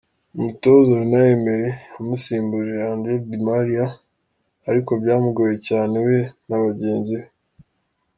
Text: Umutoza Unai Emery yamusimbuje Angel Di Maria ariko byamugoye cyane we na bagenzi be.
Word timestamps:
Umutoza 0.35 0.91
Unai 1.03 1.29
Emery 1.35 1.69
yamusimbuje 1.93 2.73
Angel 2.89 3.19
Di 3.29 3.37
Maria 3.47 3.85
ariko 4.69 4.91
byamugoye 5.01 5.55
cyane 5.67 5.95
we 6.07 6.17
na 6.47 6.57
bagenzi 6.63 7.13
be. 7.19 7.25